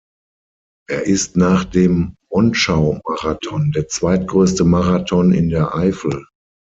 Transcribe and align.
Er 0.89 1.05
ist 1.05 1.37
nach 1.37 1.63
dem 1.63 2.15
Monschau-Marathon 2.33 3.71
der 3.71 3.87
zweitgrößte 3.87 4.63
Marathon 4.63 5.31
in 5.31 5.49
der 5.49 5.75
Eifel. 5.75 6.25